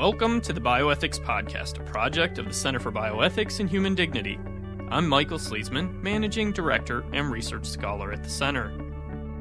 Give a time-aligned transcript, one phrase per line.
[0.00, 4.40] Welcome to the Bioethics Podcast, a project of the Center for Bioethics and Human Dignity.
[4.88, 8.70] I'm Michael Sleasman, Managing Director and Research Scholar at the Center.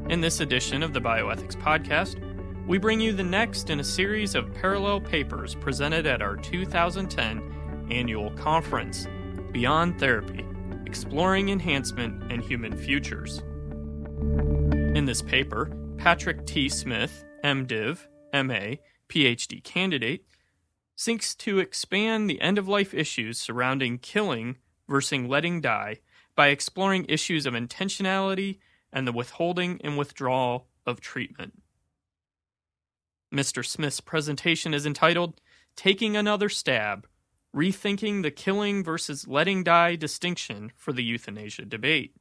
[0.10, 2.20] In this edition of the Bioethics Podcast,
[2.68, 7.88] we bring you the next in a series of parallel papers presented at our 2010
[7.90, 9.08] annual conference,
[9.54, 10.46] Beyond Therapy
[10.86, 13.44] Exploring Enhancement and Human Futures.
[14.94, 16.68] In this paper, Patrick T.
[16.68, 18.76] Smith, MDiv, MA,
[19.08, 20.26] PhD candidate,
[21.00, 24.58] seeks to expand the end of life issues surrounding killing
[24.90, 25.98] versus letting die
[26.36, 28.60] by exploring issues of intentionality
[28.92, 31.62] and the withholding and withdrawal of treatment.
[33.34, 33.66] Mr.
[33.66, 35.40] Smith's presentation is entitled
[35.78, 37.08] Taking Another Stab
[37.56, 42.14] Rethinking the Killing versus Letting Die Distinction for the Euthanasia Debate.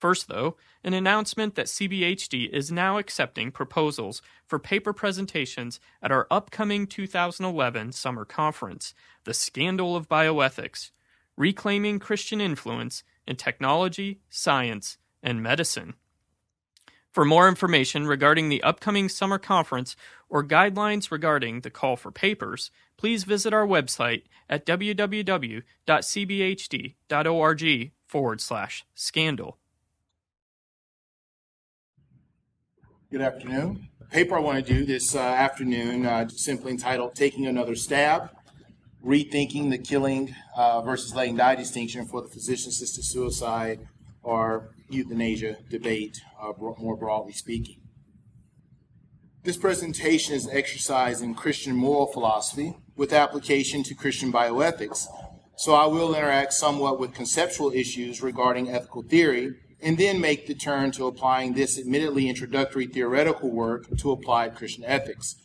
[0.00, 6.26] First, though, an announcement that CBHD is now accepting proposals for paper presentations at our
[6.30, 8.94] upcoming 2011 summer conference,
[9.24, 10.90] The Scandal of Bioethics
[11.36, 15.94] Reclaiming Christian Influence in Technology, Science, and Medicine.
[17.12, 19.96] For more information regarding the upcoming summer conference
[20.28, 25.62] or guidelines regarding the call for papers, please visit our website at www.cbhd.org
[28.06, 29.58] forward slash scandal.
[33.08, 33.88] Good afternoon.
[34.10, 38.30] Paper I want to do this uh, afternoon, uh, simply entitled Taking Another Stab
[39.00, 43.86] Rethinking the Killing uh, versus Letting Die Distinction for the Physician Assisted Suicide
[44.24, 47.76] or Euthanasia Debate, uh, more broadly speaking.
[49.44, 55.06] This presentation is an exercise in Christian moral philosophy with application to Christian bioethics.
[55.54, 59.54] So I will interact somewhat with conceptual issues regarding ethical theory
[59.86, 64.82] and then make the turn to applying this admittedly introductory theoretical work to applied Christian
[64.82, 65.36] ethics.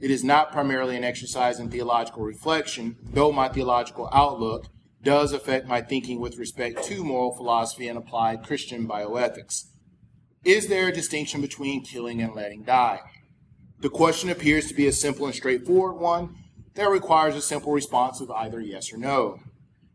[0.00, 4.68] It is not primarily an exercise in theological reflection, though my theological outlook
[5.02, 9.66] does affect my thinking with respect to moral philosophy and applied Christian bioethics.
[10.46, 13.00] Is there a distinction between killing and letting die?
[13.80, 16.36] The question appears to be a simple and straightforward one
[16.72, 19.40] that requires a simple response of either yes or no.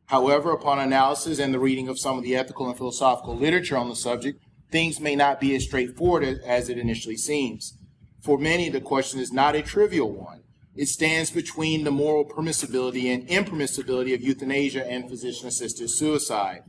[0.07, 3.89] However, upon analysis and the reading of some of the ethical and philosophical literature on
[3.89, 7.77] the subject, things may not be as straightforward as it initially seems.
[8.21, 10.41] For many, the question is not a trivial one.
[10.75, 16.63] It stands between the moral permissibility and impermissibility of euthanasia and physician assisted suicide.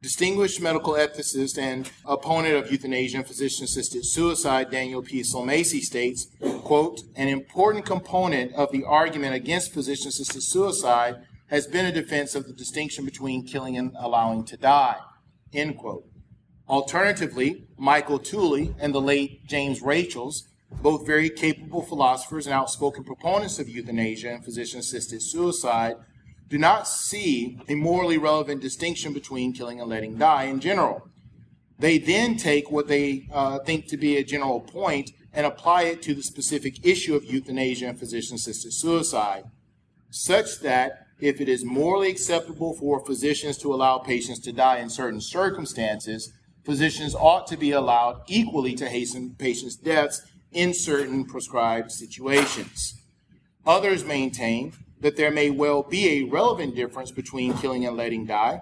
[0.00, 5.22] Distinguished medical ethicist and opponent of euthanasia and physician assisted suicide, Daniel P.
[5.22, 6.28] Sulmasy states,
[6.62, 11.16] quote, an important component of the argument against physician assisted suicide
[11.48, 14.96] has been a defense of the distinction between killing and allowing to die.
[15.52, 16.04] End quote.
[16.68, 20.48] Alternatively, Michael Tooley and the late James Rachels,
[20.82, 25.96] both very capable philosophers and outspoken proponents of euthanasia and physician assisted suicide,
[26.48, 31.08] do not see a morally relevant distinction between killing and letting die in general.
[31.78, 36.02] They then take what they uh, think to be a general point and apply it
[36.02, 39.44] to the specific issue of euthanasia and physician assisted suicide,
[40.10, 44.90] such that if it is morally acceptable for physicians to allow patients to die in
[44.90, 46.32] certain circumstances,
[46.64, 53.00] physicians ought to be allowed equally to hasten patients' deaths in certain prescribed situations.
[53.66, 58.60] Others maintain that there may well be a relevant difference between killing and letting die,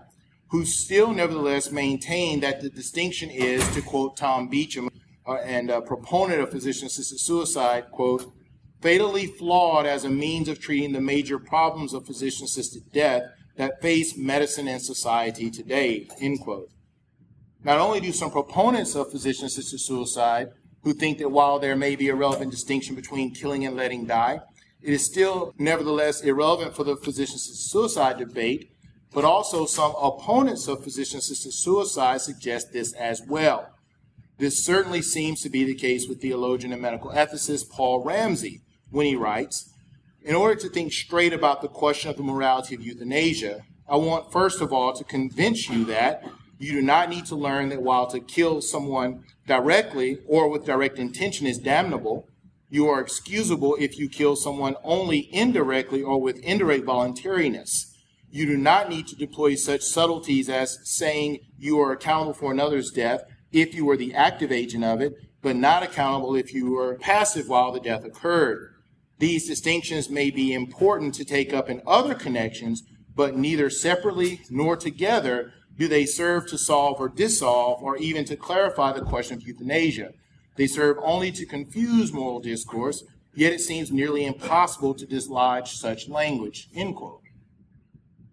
[0.49, 4.93] who still nevertheless maintain that the distinction is, to quote Tom Beauchamp,
[5.27, 8.33] uh, and a proponent of physician assisted suicide, quote,
[8.83, 13.23] fatally flawed as a means of treating the major problems of physician assisted death
[13.57, 16.09] that face medicine and society today.
[16.21, 16.69] End quote.
[17.65, 20.49] Not only do some proponents of physician assisted suicide
[20.83, 24.41] who think that while there may be a relevant distinction between killing and letting die,
[24.83, 28.73] it is still nevertheless irrelevant for the physician assisted suicide debate,
[29.13, 33.69] but also some opponents of physician assisted suicide suggest this as well.
[34.39, 39.07] This certainly seems to be the case with theologian and medical ethicist Paul Ramsey, when
[39.07, 39.73] he writes,
[40.23, 44.31] in order to think straight about the question of the morality of euthanasia, I want
[44.31, 46.25] first of all to convince you that
[46.59, 50.99] you do not need to learn that while to kill someone directly or with direct
[50.99, 52.29] intention is damnable,
[52.71, 57.93] you are excusable if you kill someone only indirectly or with indirect voluntariness.
[58.31, 62.91] You do not need to deploy such subtleties as saying you are accountable for another's
[62.91, 66.95] death if you were the active agent of it, but not accountable if you were
[66.95, 68.73] passive while the death occurred.
[69.23, 72.83] These distinctions may be important to take up in other connections,
[73.15, 78.35] but neither separately nor together do they serve to solve or dissolve or even to
[78.35, 80.11] clarify the question of euthanasia.
[80.57, 86.09] They serve only to confuse moral discourse yet it seems nearly impossible to dislodge such
[86.09, 86.69] language.
[86.75, 87.21] End quote.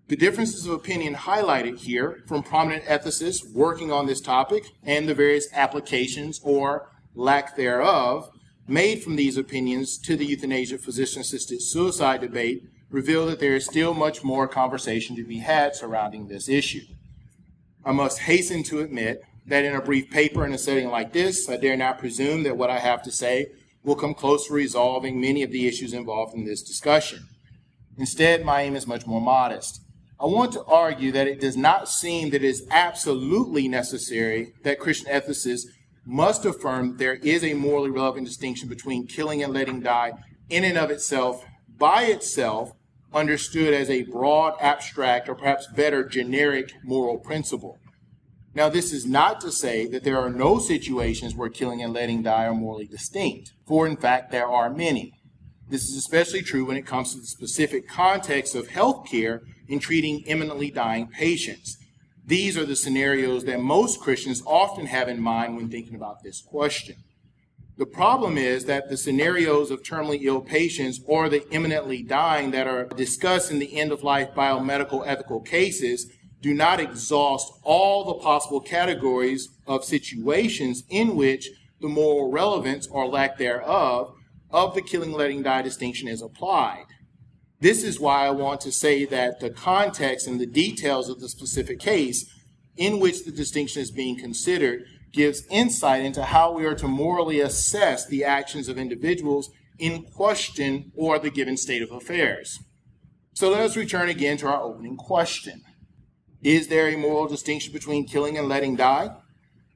[0.07, 5.13] The differences of opinion highlighted here from prominent ethicists working on this topic and the
[5.13, 8.31] various applications or lack thereof
[8.69, 13.65] made from these opinions to the euthanasia physician assisted suicide debate reveal that there is
[13.65, 16.85] still much more conversation to be had surrounding this issue.
[17.85, 21.49] I must hasten to admit that in a brief paper in a setting like this,
[21.49, 23.47] I dare not presume that what I have to say
[23.83, 27.27] will come close to resolving many of the issues involved in this discussion.
[27.97, 29.81] Instead, my aim is much more modest.
[30.19, 34.79] I want to argue that it does not seem that it is absolutely necessary that
[34.79, 35.65] Christian ethicists
[36.09, 40.11] must affirm there is a morally relevant distinction between killing and letting die
[40.49, 41.45] in and of itself,
[41.77, 42.71] by itself,
[43.13, 47.77] understood as a broad, abstract, or perhaps better, generic moral principle.
[48.55, 52.23] Now, this is not to say that there are no situations where killing and letting
[52.23, 55.13] die are morally distinct, for in fact, there are many.
[55.69, 60.21] This is especially true when it comes to the specific context of healthcare in treating
[60.21, 61.77] imminently dying patients.
[62.29, 66.41] These are the scenarios that most Christians often have in mind when thinking about this
[66.41, 66.97] question.
[67.79, 72.67] The problem is that the scenarios of terminally ill patients or the imminently dying that
[72.67, 76.05] are discussed in the end of life biomedical ethical cases
[76.39, 81.49] do not exhaust all the possible categories of situations in which
[81.81, 84.13] the moral relevance or lack thereof
[84.51, 86.85] of the killing letting die distinction is applied.
[87.61, 91.27] This is why I want to say that the context and the details of the
[91.27, 92.25] specific case
[92.77, 97.41] in which the distinction is being considered gives insight into how we are to morally
[97.41, 102.59] assess the actions of individuals in question or the given state of affairs.
[103.33, 105.61] So let us return again to our opening question.
[106.41, 109.09] Is there a moral distinction between killing and letting die?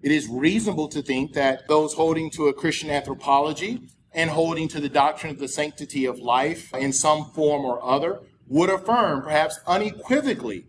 [0.01, 3.81] It is reasonable to think that those holding to a Christian anthropology
[4.13, 8.19] and holding to the doctrine of the sanctity of life in some form or other
[8.47, 10.65] would affirm, perhaps unequivocally,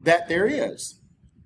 [0.00, 0.98] that there is.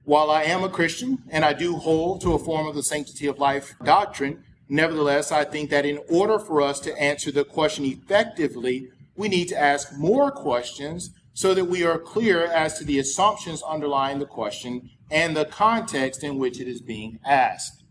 [0.04, 3.26] While I am a Christian and I do hold to a form of the sanctity
[3.26, 7.84] of life doctrine, nevertheless, I think that in order for us to answer the question
[7.84, 12.98] effectively, we need to ask more questions so that we are clear as to the
[12.98, 17.84] assumptions underlying the question and the context in which it is being asked.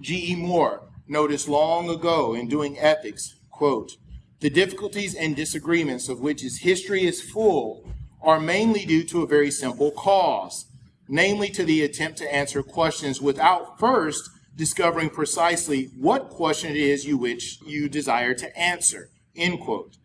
[0.00, 0.36] G.E.
[0.36, 3.96] Moore, noticed long ago in doing ethics, quote,
[4.38, 7.84] the difficulties and disagreements of which his history is full
[8.22, 10.66] are mainly due to a very simple cause,
[11.08, 17.04] namely to the attempt to answer questions without first discovering precisely what question it is
[17.04, 19.10] you which you desire to answer.
[19.36, 19.96] End quote.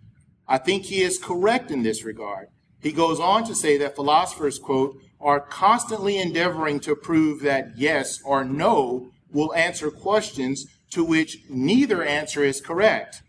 [0.47, 2.47] I think he is correct in this regard.
[2.81, 8.19] He goes on to say that philosophers, quote, are constantly endeavoring to prove that yes
[8.23, 13.21] or no will answer questions to which neither answer is correct,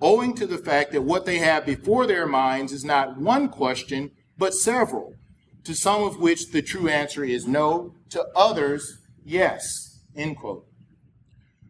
[0.00, 4.12] owing to the fact that what they have before their minds is not one question,
[4.38, 5.16] but several,
[5.64, 9.98] to some of which the true answer is no, to others, yes.
[10.14, 10.64] End quote.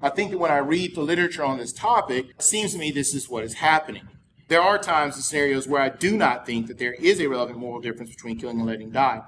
[0.03, 2.91] I think that when I read the literature on this topic, it seems to me
[2.91, 4.07] this is what is happening.
[4.49, 7.59] There are times and scenarios where I do not think that there is a relevant
[7.59, 9.23] moral difference between killing and letting die.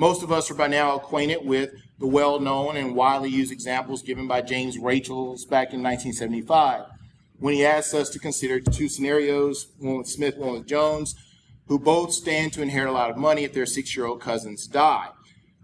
[0.00, 4.00] Most of us are by now acquainted with the well known and widely used examples
[4.00, 6.84] given by James Rachels back in 1975
[7.40, 11.16] when he asked us to consider two scenarios one with Smith, one with Jones,
[11.66, 14.68] who both stand to inherit a lot of money if their six year old cousins
[14.68, 15.08] die.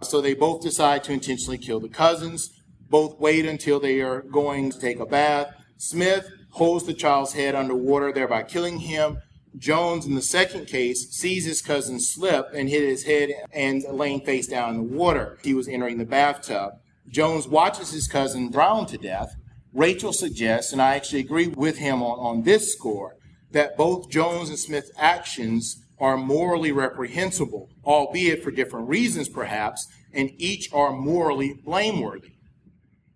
[0.03, 2.61] So they both decide to intentionally kill the cousins.
[2.91, 5.55] Both wait until they are going to take a bath.
[5.77, 9.19] Smith holds the child's head underwater, thereby killing him.
[9.59, 14.21] Jones, in the second case, sees his cousin slip and hit his head and laying
[14.21, 15.39] face down in the water.
[15.43, 16.75] He was entering the bathtub.
[17.09, 19.35] Jones watches his cousin drown to death.
[19.73, 23.17] Rachel suggests, and I actually agree with him on, on this score,
[23.53, 30.31] that both Jones and Smith's actions are morally reprehensible, albeit for different reasons perhaps, and
[30.39, 32.33] each are morally blameworthy.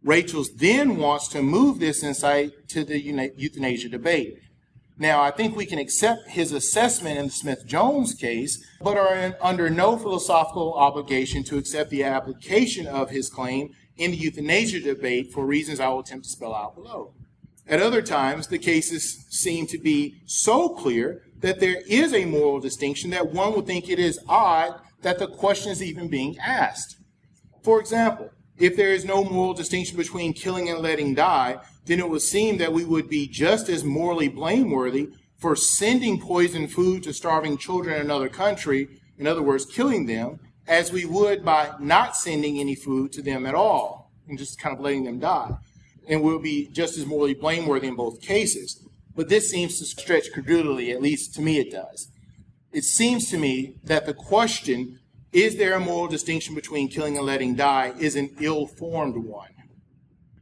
[0.02, 3.00] Rachels then wants to move this insight to the
[3.36, 4.38] euthanasia debate.
[5.00, 9.14] Now, I think we can accept his assessment in the Smith Jones case, but are
[9.14, 14.80] in, under no philosophical obligation to accept the application of his claim in the euthanasia
[14.80, 17.14] debate for reasons I will attempt to spell out below.
[17.68, 22.58] At other times, the cases seem to be so clear that there is a moral
[22.58, 26.96] distinction that one would think it is odd that the question is even being asked.
[27.62, 32.08] For example, if there is no moral distinction between killing and letting die, then it
[32.08, 37.12] would seem that we would be just as morally blameworthy for sending poisoned food to
[37.14, 42.14] starving children in another country, in other words, killing them, as we would by not
[42.14, 45.50] sending any food to them at all and just kind of letting them die.
[46.08, 48.84] And we'll be just as morally blameworthy in both cases.
[49.16, 52.08] but this seems to stretch credulity, at least to me it does.
[52.70, 55.00] It seems to me that the question,
[55.32, 59.50] is there a moral distinction between killing and letting die, is an ill formed one.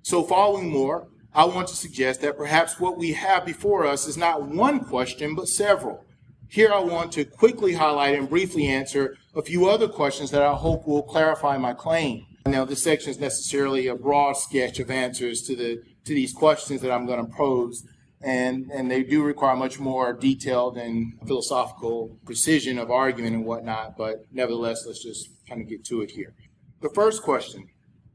[0.03, 4.17] So, following Moore, I want to suggest that perhaps what we have before us is
[4.17, 6.03] not one question, but several.
[6.49, 10.55] Here I want to quickly highlight and briefly answer a few other questions that I
[10.55, 12.25] hope will clarify my claim.
[12.47, 16.81] Now, this section is necessarily a broad sketch of answers to the to these questions
[16.81, 17.83] that I'm going to pose,
[18.23, 23.99] and and they do require much more detailed and philosophical precision of argument and whatnot.
[23.99, 26.33] But nevertheless, let's just kind of get to it here.
[26.81, 27.69] The first question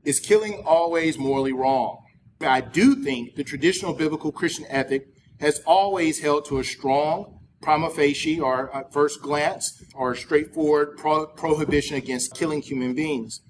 [0.04, 2.00] is: Killing always morally wrong?
[2.48, 5.08] I do think the traditional biblical Christian ethic
[5.40, 11.28] has always held to a strong prima facie or at first glance or straightforward pro-
[11.28, 13.42] prohibition against killing human beings.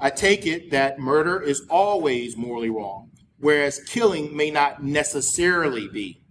[0.00, 6.22] I take it that murder is always morally wrong, whereas killing may not necessarily be.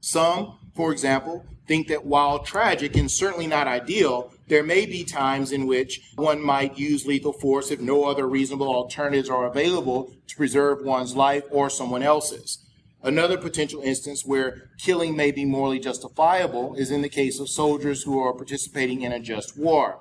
[0.00, 5.52] Some, for example, think that while tragic and certainly not ideal, there may be times
[5.52, 10.36] in which one might use lethal force if no other reasonable alternatives are available to
[10.36, 12.58] preserve one's life or someone else's.
[13.02, 18.02] Another potential instance where killing may be morally justifiable is in the case of soldiers
[18.02, 20.00] who are participating in a just war.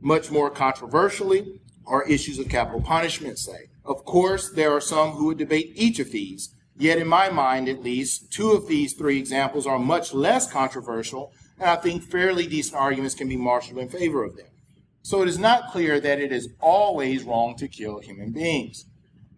[0.00, 3.68] Much more controversially are issues of capital punishment, say.
[3.84, 7.68] Of course, there are some who would debate each of these, yet in my mind
[7.68, 12.46] at least, two of these three examples are much less controversial, and I think fairly
[12.46, 14.46] decent arguments can be marshaled in favor of them.
[15.02, 18.86] So it is not clear that it is always wrong to kill human beings.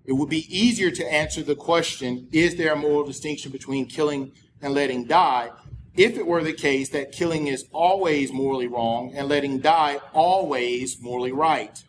[0.04, 4.32] It would be easier to answer the question, is there a moral distinction between killing
[4.60, 5.50] and letting die,
[5.94, 11.00] if it were the case that killing is always morally wrong and letting die always
[11.02, 11.82] morally right.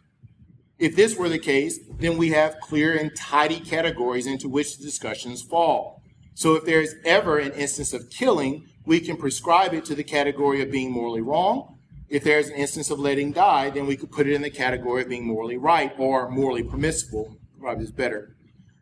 [0.78, 4.84] If this were the case, then we have clear and tidy categories into which the
[4.84, 6.03] discussions fall.
[6.36, 10.04] So if there is ever an instance of killing, we can prescribe it to the
[10.04, 11.78] category of being morally wrong.
[12.10, 15.04] If there's an instance of letting die, then we could put it in the category
[15.04, 18.36] of being morally right or morally permissible, probably is better.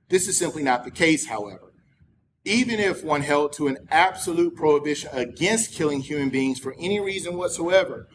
[0.10, 1.72] This is simply not the case, however.
[2.44, 7.38] Even if one held to an absolute prohibition against killing human beings for any reason
[7.38, 8.08] whatsoever,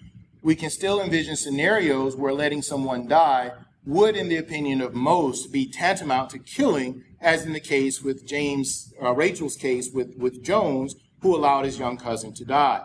[0.42, 3.52] we can still envision scenarios where letting someone die
[3.86, 8.26] would, in the opinion of most, be tantamount to killing, as in the case with
[8.26, 12.84] James, uh, Rachel's case with, with Jones, who allowed his young cousin to die.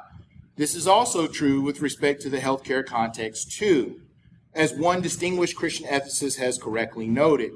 [0.55, 4.01] This is also true with respect to the healthcare context, too.
[4.53, 7.53] As one distinguished Christian ethicist has correctly noted,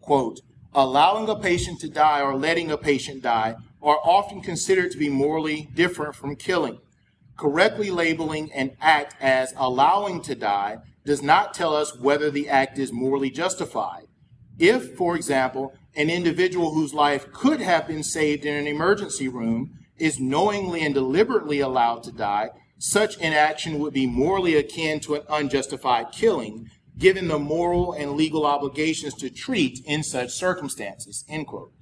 [0.00, 0.40] quote,
[0.74, 5.08] allowing a patient to die or letting a patient die are often considered to be
[5.08, 6.78] morally different from killing.
[7.36, 12.78] Correctly labeling an act as allowing to die does not tell us whether the act
[12.78, 14.06] is morally justified.
[14.58, 19.78] If, for example, an individual whose life could have been saved in an emergency room
[19.98, 25.22] is knowingly and deliberately allowed to die, such inaction would be morally akin to an
[25.28, 31.24] unjustified killing, given the moral and legal obligations to treat in such circumstances.
[31.28, 31.72] End quote.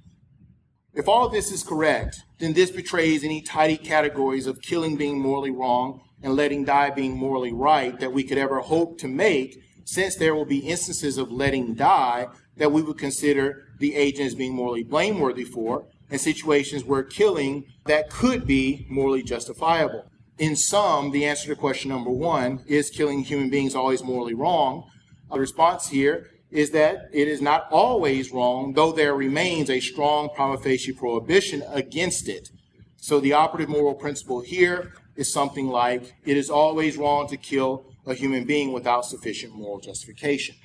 [0.93, 5.19] If all of this is correct, then this betrays any tidy categories of killing being
[5.19, 9.61] morally wrong and letting die being morally right that we could ever hope to make,
[9.85, 14.35] since there will be instances of letting die that we would consider the agent is
[14.35, 20.05] being morally blameworthy for, and situations where killing that could be morally justifiable.
[20.37, 24.89] In sum, the answer to question number one is killing human beings always morally wrong?
[25.31, 30.29] The response here is that it is not always wrong, though there remains a strong
[30.29, 32.49] prima facie prohibition against it.
[32.97, 37.85] So the operative moral principle here is something like it is always wrong to kill
[38.05, 40.55] a human being without sufficient moral justification.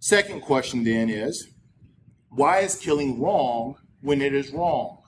[0.00, 1.48] Second question then is
[2.30, 4.98] why is killing wrong when it is wrong?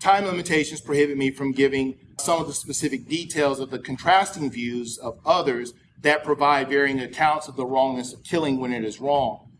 [0.00, 4.98] Time limitations prohibit me from giving some of the specific details of the contrasting views
[4.98, 5.72] of others
[6.02, 9.50] that provide varying accounts of the wrongness of killing when it is wrong.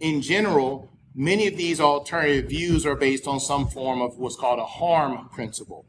[0.00, 4.58] In general, many of these alternative views are based on some form of what's called
[4.58, 5.86] a harm principle.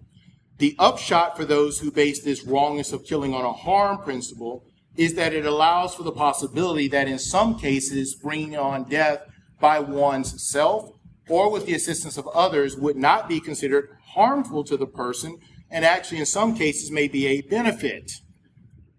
[0.57, 4.63] The upshot for those who base this wrongness of killing on a harm principle
[4.95, 9.19] is that it allows for the possibility that in some cases, bringing on death
[9.65, 10.91] by one's self
[11.27, 15.39] or with the assistance of others would not be considered harmful to the person
[15.71, 18.11] and actually in some cases may be a benefit.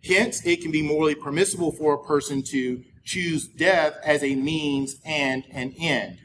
[0.03, 4.97] Hence, it can be morally permissible for a person to choose death as a means
[5.05, 6.19] and an end.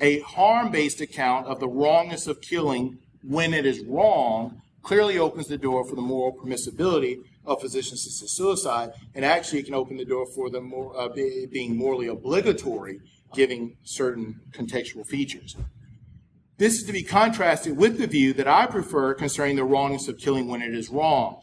[0.00, 5.48] A harm based account of the wrongness of killing when it is wrong clearly opens
[5.48, 9.96] the door for the moral permissibility of physician assisted suicide, and actually it can open
[9.96, 11.08] the door for the more, uh,
[11.50, 13.00] being morally obligatory,
[13.34, 15.56] giving certain contextual features.
[16.58, 20.18] This is to be contrasted with the view that I prefer concerning the wrongness of
[20.18, 21.42] killing when it is wrong.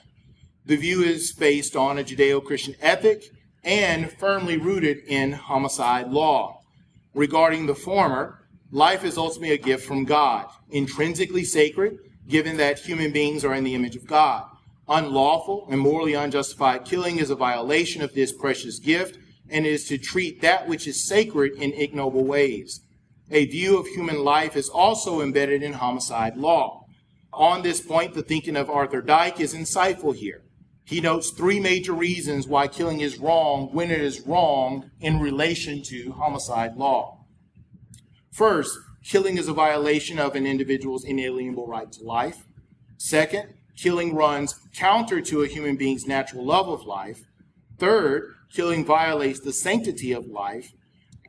[0.66, 3.26] The view is based on a Judeo Christian ethic
[3.64, 6.62] and firmly rooted in homicide law.
[7.14, 8.40] Regarding the former,
[8.72, 13.64] life is ultimately a gift from God, intrinsically sacred, given that human beings are in
[13.64, 14.46] the image of God.
[14.88, 19.20] Unlawful and morally unjustified killing is a violation of this precious gift
[19.50, 22.82] and is to treat that which is sacred in ignoble ways.
[23.32, 26.86] A view of human life is also embedded in homicide law.
[27.34, 30.44] On this point, the thinking of Arthur Dyck is insightful here.
[30.86, 35.82] He notes three major reasons why killing is wrong when it is wrong in relation
[35.84, 37.26] to homicide law.
[38.32, 42.46] First, killing is a violation of an individual's inalienable right to life.
[42.98, 47.22] Second, killing runs counter to a human being's natural love of life.
[47.80, 50.72] Third, killing violates the sanctity of life.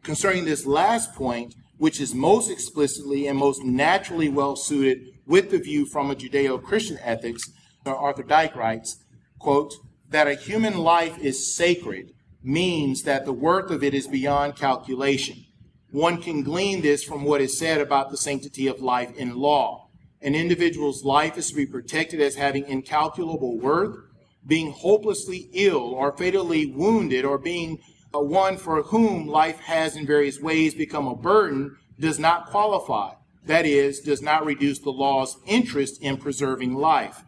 [0.02, 5.58] Concerning this last point, which is most explicitly and most naturally well suited with the
[5.58, 7.50] view from a Judeo Christian ethics,
[7.86, 9.02] Arthur Dyck writes,
[9.38, 9.74] quote,
[10.10, 12.12] that a human life is sacred
[12.42, 15.44] means that the worth of it is beyond calculation.
[15.90, 19.88] One can glean this from what is said about the sanctity of life in law.
[20.20, 23.96] An individual's life is to be protected as having incalculable worth.
[24.46, 27.78] Being hopelessly ill or fatally wounded or being
[28.14, 33.14] uh, one for whom life has in various ways become a burden does not qualify.
[33.46, 37.24] That is, does not reduce the law's interest in preserving life.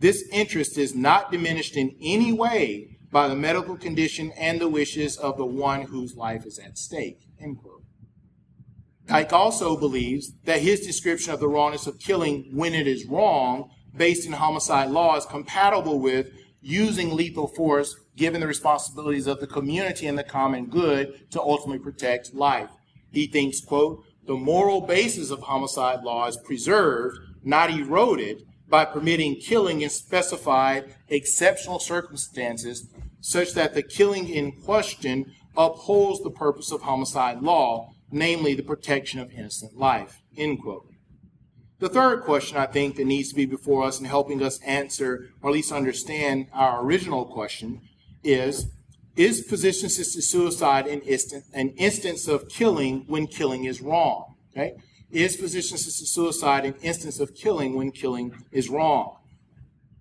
[0.00, 5.16] This interest is not diminished in any way by the medical condition and the wishes
[5.16, 7.20] of the one whose life is at stake.
[7.40, 7.82] End quote.
[9.06, 13.70] Dyck also believes that his description of the wrongness of killing when it is wrong,
[13.96, 16.30] based in homicide law, is compatible with
[16.68, 21.78] using lethal force given the responsibilities of the community and the common good to ultimately
[21.78, 22.68] protect life.
[23.10, 29.36] He thinks, quote, the moral basis of homicide law is preserved, not eroded, by permitting
[29.36, 32.86] killing in specified exceptional circumstances
[33.20, 39.20] such that the killing in question upholds the purpose of homicide law, namely the protection
[39.20, 40.20] of innocent life.
[40.36, 40.87] End quote.
[41.80, 45.30] The third question I think that needs to be before us in helping us answer
[45.40, 47.82] or at least understand our original question
[48.24, 48.66] is
[49.14, 54.34] Is physician assisted suicide an, instant, an instance of killing when killing is wrong?
[54.52, 54.74] Okay?
[55.10, 59.16] Is physician assisted suicide an instance of killing when killing is wrong?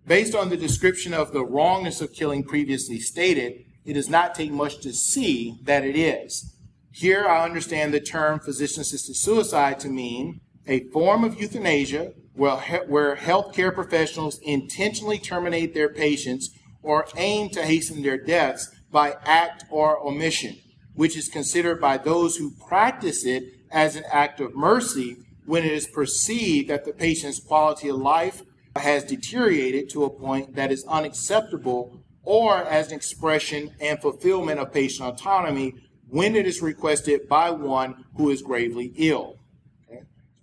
[0.07, 4.51] Based on the description of the wrongness of killing previously stated, it does not take
[4.51, 6.55] much to see that it is.
[6.91, 13.15] Here I understand the term physician assisted suicide to mean a form of euthanasia where,
[13.15, 16.51] healthcare professionals intentionally terminate their patients
[16.84, 20.56] or aim to hasten their deaths by act or omission,
[20.93, 25.71] which is considered by those who practice it as an act of mercy when it
[25.71, 28.43] is perceived that the patient's quality of life
[28.75, 34.71] has deteriorated to a point that is unacceptable or as an expression and fulfillment of
[34.71, 35.73] patient autonomy
[36.10, 39.37] when it is requested by one who is gravely ill.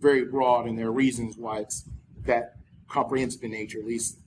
[0.05, 1.89] Very broad, and there are reasons why it's
[2.27, 2.57] that
[2.91, 4.19] comprehensive in nature, at least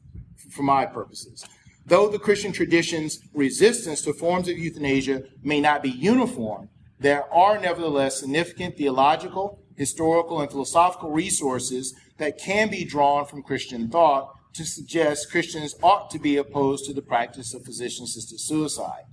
[0.50, 1.46] for my purposes.
[1.86, 7.60] Though the Christian tradition's resistance to forms of euthanasia may not be uniform, there are
[7.60, 14.66] nevertheless significant theological, historical, and philosophical resources that can be drawn from Christian thought to
[14.66, 19.04] suggest Christians ought to be opposed to the practice of physician assisted suicide.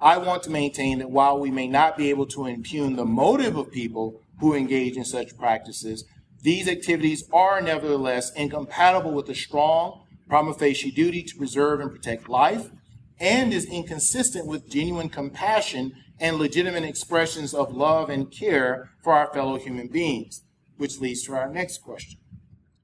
[0.00, 3.58] I want to maintain that while we may not be able to impugn the motive
[3.58, 6.04] of people who engage in such practices,
[6.42, 12.28] these activities are nevertheless incompatible with the strong prima facie duty to preserve and protect
[12.28, 12.70] life
[13.18, 19.32] and is inconsistent with genuine compassion and legitimate expressions of love and care for our
[19.32, 20.42] fellow human beings,
[20.76, 22.18] which leads to our next question.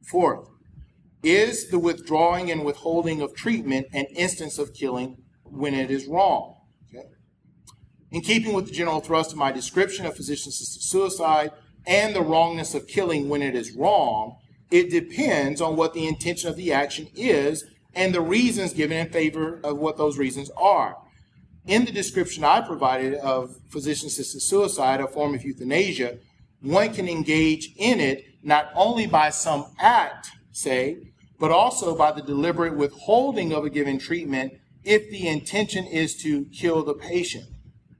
[0.02, 0.48] Fourth,
[1.22, 6.55] is the withdrawing and withholding of treatment an instance of killing when it is wrong?
[8.10, 11.50] In keeping with the general thrust of my description of physician assisted suicide
[11.86, 14.36] and the wrongness of killing when it is wrong,
[14.70, 17.64] it depends on what the intention of the action is
[17.94, 20.96] and the reasons given in favor of what those reasons are
[21.66, 26.18] in the description I provided of physician assisted suicide, a form of euthanasia,
[26.62, 30.98] one can engage in it not only by some act, say,
[31.38, 36.44] but also by the deliberate withholding of a given treatment if the intention is to
[36.46, 37.44] kill the patient.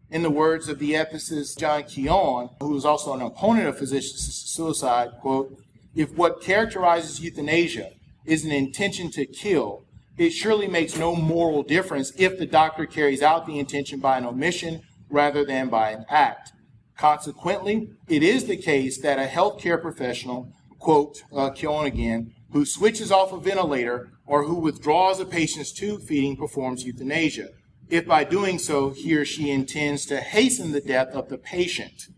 [0.09, 4.15] In the words of the ethicist John Keown, who is also an opponent of physician
[4.15, 5.59] assisted suicide, quote,
[5.97, 7.91] if what characterizes euthanasia
[8.25, 9.85] is an intention to kill,
[10.17, 14.25] it surely makes no moral difference if the doctor carries out the intention by an
[14.25, 16.53] omission rather than by an act.
[16.97, 23.11] Consequently, it is the case that a healthcare professional quote, uh, Keown again, who switches
[23.11, 27.49] off a ventilator or who withdraws a patient's tube feeding performs euthanasia,
[27.89, 32.09] if by doing so he or she intends to hasten the death of the patient.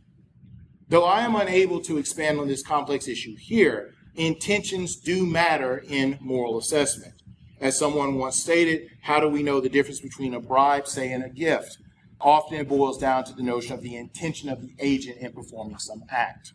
[0.89, 6.19] Though I am unable to expand on this complex issue here, intentions do matter in
[6.21, 7.15] moral assessment.
[7.61, 11.25] As someone once stated, how do we know the difference between a bribe, say, and
[11.25, 11.79] a gift?
[12.21, 15.79] Often it boils down to the notion of the intention of the agent in performing
[15.79, 16.53] some act.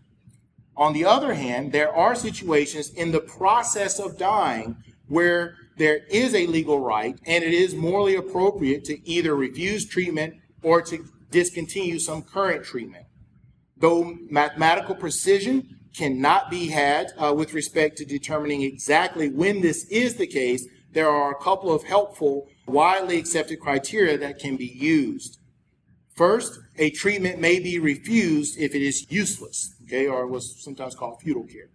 [0.76, 6.36] On the other hand, there are situations in the process of dying where there is
[6.36, 12.00] a legal right and it is morally appropriate to either refuse treatment or to discontinue
[12.00, 13.06] some current treatment.
[13.78, 20.16] Though mathematical precision cannot be had uh, with respect to determining exactly when this is
[20.16, 25.40] the case, there are a couple of helpful, widely accepted criteria that can be used.
[26.16, 31.20] First, a treatment may be refused if it is useless, okay, or what's sometimes called
[31.22, 31.70] futile care.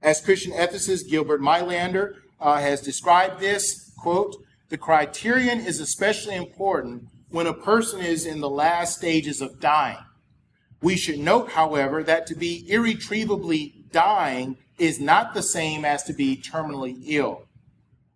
[0.00, 4.36] As Christian ethicist Gilbert Meilaender uh, has described this, quote,
[4.68, 9.98] the criterion is especially important when a person is in the last stages of dying.
[10.82, 16.12] We should note, however, that to be irretrievably dying is not the same as to
[16.12, 17.46] be terminally ill.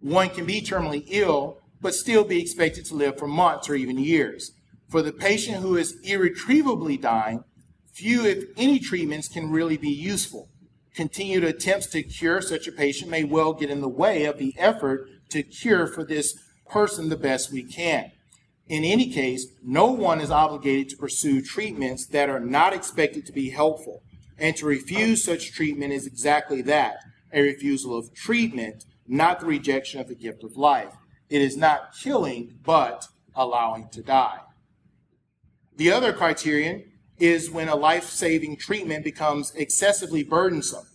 [0.00, 3.98] One can be terminally ill, but still be expected to live for months or even
[3.98, 4.52] years.
[4.88, 7.44] For the patient who is irretrievably dying,
[7.92, 10.48] few, if any, treatments can really be useful.
[10.94, 14.54] Continued attempts to cure such a patient may well get in the way of the
[14.58, 18.10] effort to cure for this person the best we can.
[18.68, 23.32] In any case, no one is obligated to pursue treatments that are not expected to
[23.32, 24.02] be helpful.
[24.38, 26.96] And to refuse such treatment is exactly that
[27.32, 30.94] a refusal of treatment not the rejection of the gift of life.
[31.28, 34.38] It is not killing, but allowing to die.
[35.76, 36.89] The other criterion
[37.20, 40.86] is when a life saving treatment becomes excessively burdensome.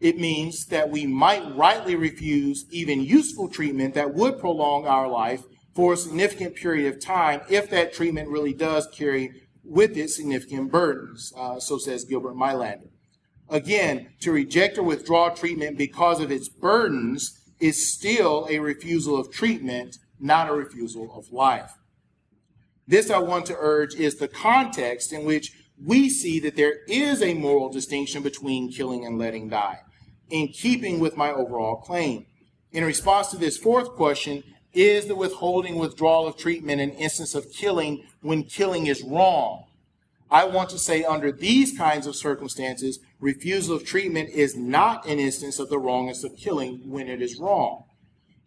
[0.00, 5.42] It means that we might rightly refuse even useful treatment that would prolong our life
[5.74, 10.70] for a significant period of time if that treatment really does carry with it significant
[10.70, 12.88] burdens, uh, so says Gilbert Meilaender.
[13.48, 19.32] Again, to reject or withdraw treatment because of its burdens is still a refusal of
[19.32, 21.72] treatment, not a refusal of life.
[22.88, 25.52] This I want to urge is the context in which
[25.84, 29.80] we see that there is a moral distinction between killing and letting die,
[30.30, 32.26] in keeping with my overall claim.
[32.72, 37.50] In response to this fourth question, is the withholding withdrawal of treatment an instance of
[37.50, 39.64] killing when killing is wrong?
[40.30, 45.18] I want to say under these kinds of circumstances, refusal of treatment is not an
[45.18, 47.85] instance of the wrongness of killing when it is wrong.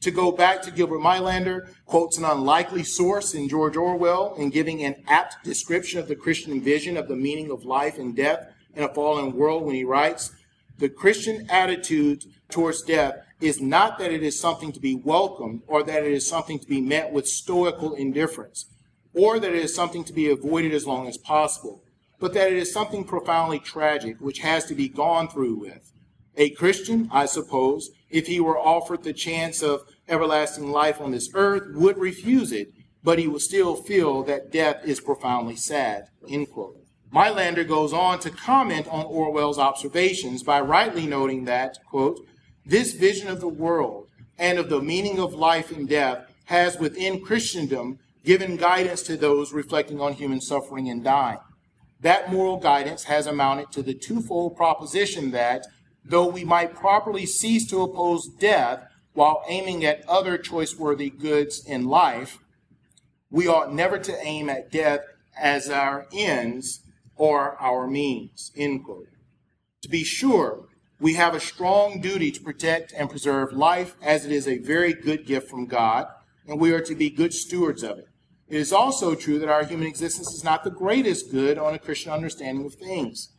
[0.02, 4.84] To go back to Gilbert Meilaender, quotes an unlikely source in George Orwell in giving
[4.84, 8.84] an apt description of the Christian vision of the meaning of life and death in
[8.84, 10.32] a fallen world when he writes,
[10.78, 15.84] the Christian attitude towards death is not that it is something to be welcomed or
[15.84, 18.68] that it is something to be met with stoical indifference
[19.14, 21.84] or that it is something to be avoided as long as possible,
[22.20, 25.92] but that it is something profoundly tragic which has to be gone through with.
[26.38, 31.30] A Christian, I suppose, if he were offered the chance of everlasting life on this
[31.34, 32.70] earth, would refuse it,
[33.04, 36.06] but he would still feel that death is profoundly sad.
[36.28, 36.76] End quote.
[37.14, 42.20] Meilaender goes on to comment on Orwell's observations by rightly noting that, quote,
[42.66, 47.24] this vision of the world and of the meaning of life and death has within
[47.24, 51.40] Christendom given guidance to those reflecting on human suffering and dying.
[52.02, 55.66] That moral guidance has amounted to the twofold proposition that,
[56.10, 61.86] though we might properly cease to oppose death while aiming at other choice-worthy goods in
[61.86, 62.40] life,
[63.32, 65.02] we ought never to aim at death
[65.40, 66.82] as our ends
[67.16, 68.52] or our means.
[68.56, 69.08] End quote.
[69.84, 70.66] To be sure,
[71.00, 74.94] we have a strong duty to protect and preserve life as it is a very
[74.94, 76.08] good gift from God,
[76.48, 78.08] and we are to be good stewards of it.
[78.48, 81.80] It is also true that our human existence is not the greatest good on a
[81.80, 83.30] Christian understanding of things.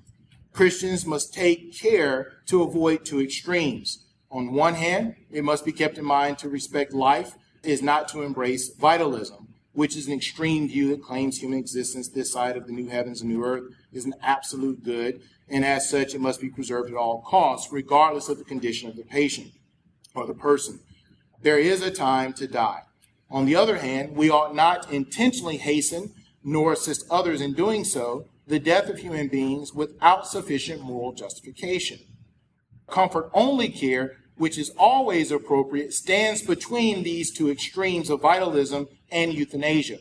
[0.52, 4.04] Christians must take care to avoid two extremes.
[4.30, 8.22] On one hand, it must be kept in mind to respect life is not to
[8.22, 12.72] embrace vitalism, which is an extreme view that claims human existence this side of the
[12.72, 16.48] new heavens and new earth is an absolute good, and as such, it must be
[16.48, 19.50] preserved at all costs, regardless of the condition of the patient
[20.14, 20.80] or the person.
[21.42, 22.82] There is a time to die.
[23.30, 28.26] On the other hand, we ought not intentionally hasten nor assist others in doing so
[28.50, 31.98] the death of human beings without sufficient moral justification.
[32.88, 39.32] Comfort only care, which is always appropriate, stands between these two extremes of vitalism and
[39.32, 39.98] euthanasia.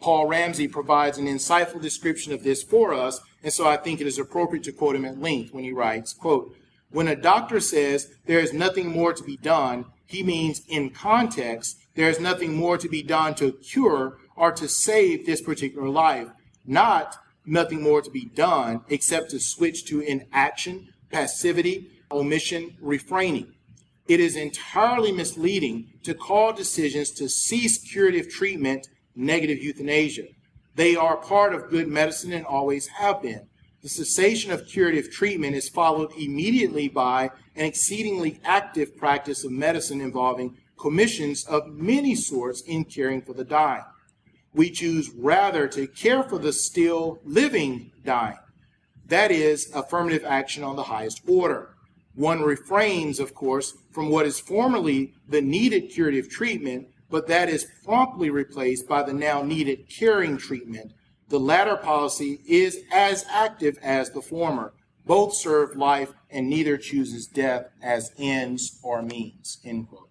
[0.00, 4.08] Paul Ramsey provides an insightful description of this for us, and so I think it
[4.08, 6.56] is appropriate to quote him at length when he writes, quote,
[6.90, 11.78] When a doctor says there is nothing more to be done, he means in context,
[11.94, 16.28] there is nothing more to be done to cure or to save this particular life,
[16.66, 23.52] not nothing more to be done except to switch to inaction, passivity, omission, refraining.
[24.08, 30.26] It is entirely misleading to call decisions to cease curative treatment negative euthanasia.
[30.74, 33.48] They are part of good medicine and always have been.
[33.82, 40.00] The cessation of curative treatment is followed immediately by an exceedingly active practice of medicine
[40.00, 43.84] involving commissions of many sorts in caring for the dying.
[44.54, 48.38] We choose rather to care for the still living dying.
[49.06, 51.74] That is affirmative action on the highest order.
[52.14, 57.66] One refrains, of course, from what is formerly the needed curative treatment, but that is
[57.84, 60.92] promptly replaced by the now needed caring treatment.
[61.28, 64.74] The latter policy is as active as the former.
[65.06, 69.58] Both serve life, and neither chooses death as ends or means.
[69.64, 70.08] End quote.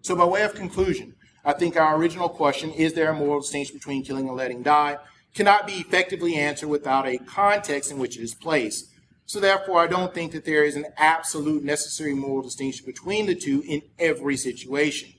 [0.00, 1.14] So, by way of conclusion,
[1.44, 4.98] I think our original question, is there a moral distinction between killing and letting die,
[5.34, 8.88] cannot be effectively answered without a context in which it is placed.
[9.26, 13.34] So therefore, I don't think that there is an absolute necessary moral distinction between the
[13.34, 15.10] two in every situation.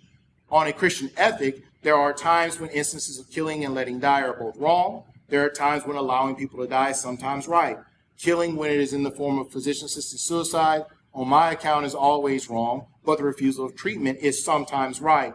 [0.50, 4.38] On a Christian ethic, there are times when instances of killing and letting die are
[4.38, 5.04] both wrong.
[5.30, 7.78] There are times when allowing people to die is sometimes right.
[8.18, 10.84] Killing when it is in the form of physician-assisted suicide,
[11.14, 15.34] on my account, is always wrong, but the refusal of treatment is sometimes right.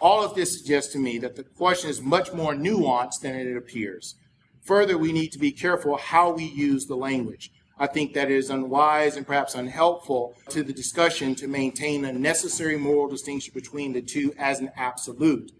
[0.00, 3.56] All of this suggests to me that the question is much more nuanced than it
[3.56, 4.16] appears.
[4.62, 7.50] Further, we need to be careful how we use the language.
[7.78, 12.12] I think that it is unwise and perhaps unhelpful to the discussion to maintain a
[12.12, 15.52] necessary moral distinction between the two as an absolute.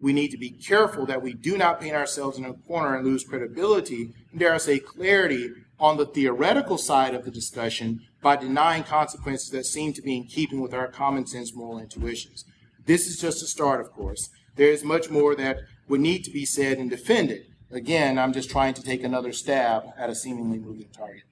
[0.00, 3.06] We need to be careful that we do not paint ourselves in a corner and
[3.06, 8.36] lose credibility, and dare I say clarity, on the theoretical side of the discussion by
[8.36, 12.44] denying consequences that seem to be in keeping with our common sense moral intuitions.
[12.84, 14.28] This is just a start, of course.
[14.56, 17.46] There is much more that would need to be said and defended.
[17.70, 21.22] Again, I'm just trying to take another stab at a seemingly moving target.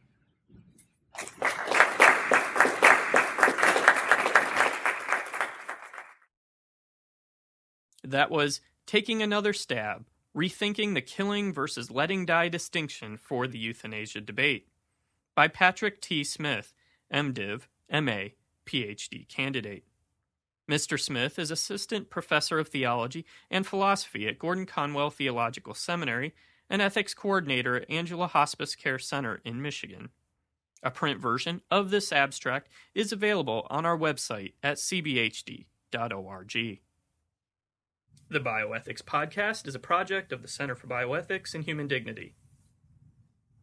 [8.03, 14.21] That was Taking Another Stab, rethinking the killing versus letting die distinction for the euthanasia
[14.21, 14.67] debate
[15.37, 16.25] by Patrick T.
[16.25, 16.73] Smith,
[17.13, 18.31] MDiv, MA,
[18.67, 19.85] PhD candidate.
[20.71, 20.99] Mr.
[21.01, 26.33] Smith is Assistant Professor of Theology and Philosophy at Gordon Conwell Theological Seminary
[26.71, 30.11] and Ethics Coordinator at Angela Hospice Care Center in Michigan.
[30.85, 35.67] A print version of this abstract is available on our website at cbhd.org.
[38.29, 42.37] The Bioethics Podcast is a project of the Center for Bioethics and Human Dignity.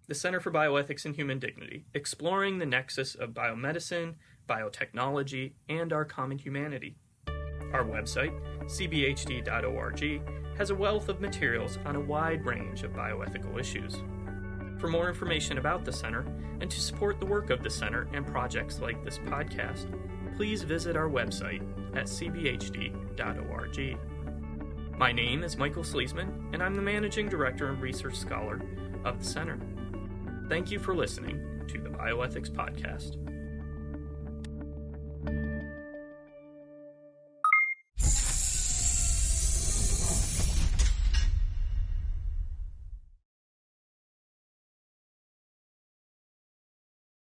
[0.09, 4.15] The Center for Bioethics and Human Dignity, exploring the nexus of biomedicine,
[4.47, 6.95] biotechnology, and our common humanity.
[7.73, 8.33] Our website,
[8.63, 10.21] cbhd.org,
[10.57, 13.97] has a wealth of materials on a wide range of bioethical issues.
[14.79, 16.25] For more information about the Center
[16.61, 19.87] and to support the work of the Center and projects like this podcast,
[20.35, 21.61] please visit our website
[21.95, 23.97] at cbhd.org.
[24.97, 28.61] My name is Michael Sleasman, and I'm the Managing Director and Research Scholar
[29.03, 29.59] of the Center.
[30.49, 33.26] Thank you for listening to the Bioethics Podcast.